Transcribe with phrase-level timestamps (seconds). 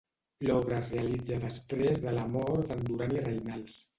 [0.45, 3.77] L'obra es realitza després de la mort d'en Duran i Reinals.